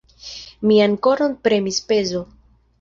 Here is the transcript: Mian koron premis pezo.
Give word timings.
Mian 0.69 0.97
koron 1.09 1.37
premis 1.45 1.81
pezo. 1.93 2.27